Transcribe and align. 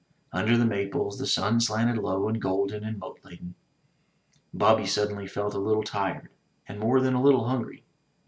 Under 0.33 0.57
the 0.57 0.65
maples 0.65 1.19
the 1.19 1.27
sun 1.27 1.59
slanted 1.59 1.99
low 1.99 2.27
and 2.27 2.41
golden 2.41 2.83
and 2.83 2.97
mote 2.97 3.19
laden. 3.23 3.53
Bobby 4.51 4.87
suddenly 4.87 5.27
felt 5.27 5.53
a 5.53 5.59
little 5.59 5.83
tired, 5.83 6.29
and 6.67 6.79
more 6.79 6.99
than 6.99 7.13
a 7.13 7.21
little 7.21 7.47
hungry. 7.47 7.83